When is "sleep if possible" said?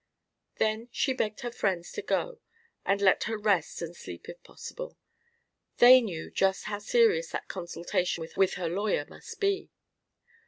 3.95-4.97